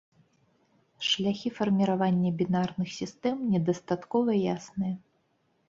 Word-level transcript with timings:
Шляхі 1.09 1.51
фарміравання 1.57 2.31
бінарных 2.41 2.89
сістэм 2.97 3.37
недастаткова 3.53 4.41
ясныя. 4.59 4.95